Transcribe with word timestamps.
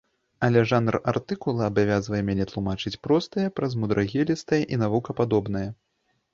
Але 0.45 0.61
жанр 0.69 0.95
артыкула 1.11 1.67
абавязвае 1.73 2.21
мяне 2.31 2.47
тлумачыць 2.53 2.95
простае 3.05 3.47
праз 3.61 3.79
мудрагелістае 3.85 4.63
і 4.73 4.83
навукападобнае. 4.87 5.67